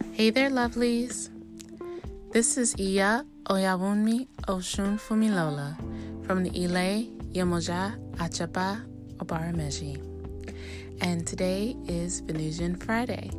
[0.00, 1.28] Hey there, lovelies.
[2.32, 5.76] This is Iya Oyawunmi Osunfunmilola
[6.26, 8.80] from the Ile Yemoja Achaba
[9.18, 10.00] Obarameji.
[11.00, 13.30] And today is Venusian Friday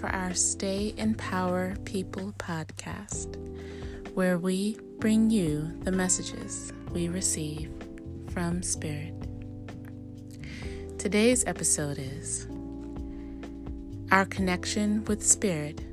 [0.00, 3.36] for our Stay in Power People podcast,
[4.14, 7.70] where we bring you the messages we receive
[8.32, 9.14] from Spirit.
[10.98, 12.48] Today's episode is
[14.10, 15.87] Our connection with Spirit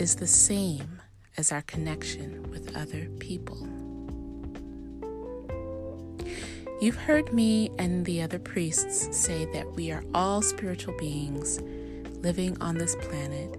[0.00, 1.00] is the same
[1.36, 3.68] as our connection with other people.
[6.80, 11.60] You've heard me and the other priests say that we are all spiritual beings
[12.22, 13.54] living on this planet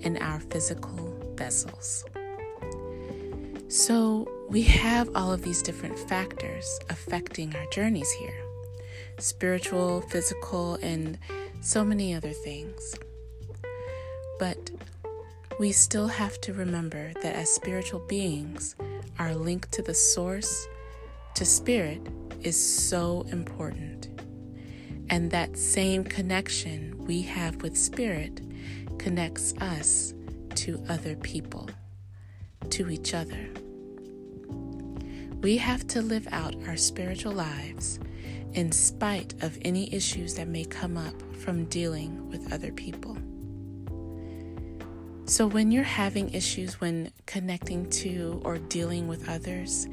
[0.00, 2.04] in our physical vessels.
[3.68, 8.44] So, we have all of these different factors affecting our journeys here
[9.18, 11.18] spiritual, physical, and
[11.60, 12.94] so many other things.
[14.38, 14.70] But
[15.58, 18.76] we still have to remember that as spiritual beings,
[19.18, 20.68] our link to the source,
[21.34, 22.00] to spirit,
[22.42, 24.08] is so important.
[25.10, 28.40] And that same connection we have with spirit
[28.98, 30.14] connects us
[30.54, 31.68] to other people,
[32.70, 33.48] to each other.
[35.40, 37.98] We have to live out our spiritual lives
[38.52, 43.16] in spite of any issues that may come up from dealing with other people.
[45.28, 49.86] So, when you're having issues when connecting to or dealing with others,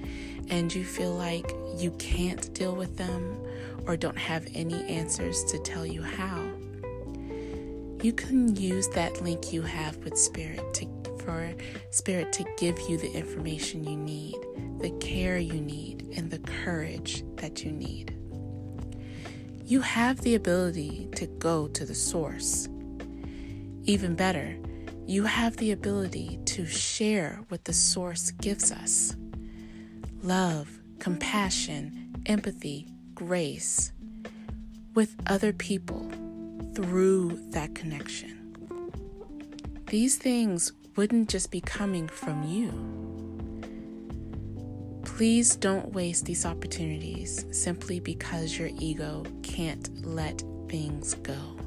[0.48, 3.38] and you feel like you can't deal with them
[3.86, 6.42] or don't have any answers to tell you how,
[8.02, 10.88] you can use that link you have with Spirit to,
[11.20, 11.54] for
[11.92, 14.38] Spirit to give you the information you need,
[14.80, 18.16] the care you need, and the courage that you need.
[19.66, 22.70] You have the ability to go to the source.
[23.84, 24.56] Even better,
[25.08, 29.16] you have the ability to share what the source gives us
[30.24, 33.92] love, compassion, empathy, grace
[34.96, 36.10] with other people
[36.74, 38.32] through that connection.
[39.88, 42.72] These things wouldn't just be coming from you.
[45.04, 51.65] Please don't waste these opportunities simply because your ego can't let things go.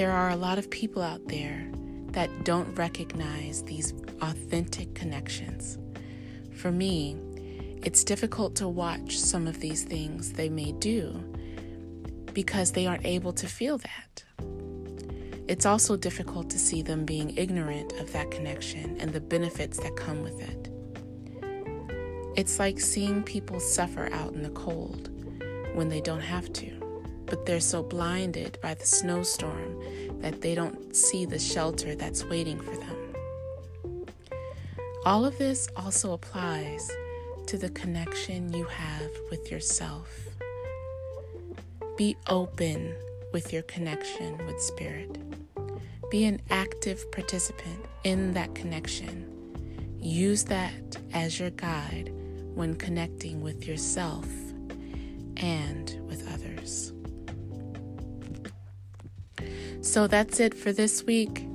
[0.00, 1.70] There are a lot of people out there
[2.12, 5.76] that don't recognize these authentic connections.
[6.56, 7.18] For me,
[7.84, 11.22] it's difficult to watch some of these things they may do
[12.32, 14.24] because they aren't able to feel that.
[15.48, 19.96] It's also difficult to see them being ignorant of that connection and the benefits that
[19.96, 20.70] come with it.
[22.38, 25.10] It's like seeing people suffer out in the cold
[25.74, 26.80] when they don't have to
[27.30, 29.79] but they're so blinded by the snowstorm
[30.20, 33.14] that they don't see the shelter that's waiting for them.
[35.04, 36.90] All of this also applies
[37.46, 40.08] to the connection you have with yourself.
[41.96, 42.94] Be open
[43.32, 45.18] with your connection with Spirit.
[46.10, 49.26] Be an active participant in that connection.
[50.00, 52.12] Use that as your guide
[52.54, 54.26] when connecting with yourself
[55.36, 56.92] and with others.
[59.90, 61.48] So that's it for this week.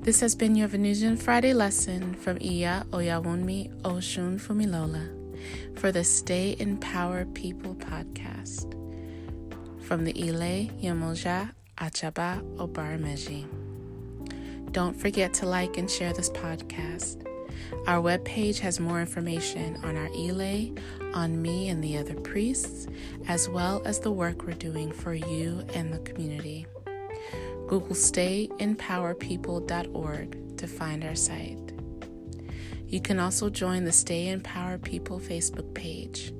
[0.00, 6.78] This has been your Venusian Friday lesson from Iya Oyawunmi Osunfunmilola for the Stay in
[6.78, 8.72] Power People podcast
[9.82, 13.44] from the Ile Yemoja Achaba Obarameji.
[14.72, 17.26] Don't forget to like and share this podcast.
[17.86, 20.72] Our webpage has more information on our Ile,
[21.12, 22.86] on me and the other priests,
[23.28, 26.66] as well as the work we're doing for you and the community.
[27.66, 31.58] Google stayinpowerpeople.org to find our site.
[32.86, 36.32] You can also join the Stay in Power People Facebook page.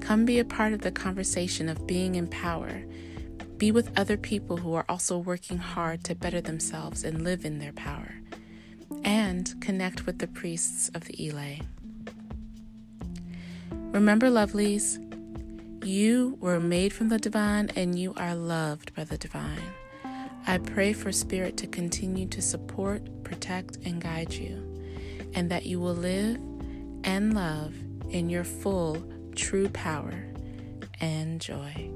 [0.00, 2.84] Come be a part of the conversation of being in power.
[3.56, 7.60] Be with other people who are also working hard to better themselves and live in
[7.60, 8.14] their power.
[9.04, 11.60] And connect with the priests of the Ile.
[13.92, 14.98] Remember, lovelies,
[15.84, 19.62] you were made from the divine and you are loved by the divine.
[20.46, 24.56] I pray for Spirit to continue to support, protect, and guide you,
[25.34, 26.38] and that you will live
[27.04, 27.74] and love
[28.10, 29.02] in your full,
[29.34, 30.24] true power
[31.00, 31.90] and joy.